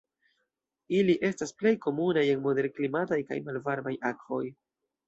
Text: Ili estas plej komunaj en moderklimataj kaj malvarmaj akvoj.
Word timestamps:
Ili 0.99 1.17
estas 1.29 1.53
plej 1.59 1.75
komunaj 1.85 2.25
en 2.33 2.43
moderklimataj 2.49 3.21
kaj 3.31 3.43
malvarmaj 3.51 3.97
akvoj. 4.15 4.45